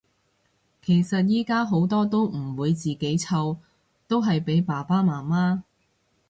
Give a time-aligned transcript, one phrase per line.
[0.81, 3.57] 其實依家好多都唔會自己湊，
[4.07, 5.61] 都係俾爸爸媽媽